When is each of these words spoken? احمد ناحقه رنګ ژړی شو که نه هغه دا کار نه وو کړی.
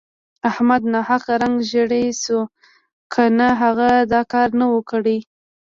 احمد 0.49 0.81
ناحقه 0.93 1.33
رنګ 1.43 1.55
ژړی 1.71 2.05
شو 2.23 2.39
که 3.13 3.23
نه 3.37 3.47
هغه 3.61 3.89
دا 4.11 4.21
کار 4.31 4.49
نه 4.59 4.65
وو 4.71 4.81
کړی. 4.91 5.17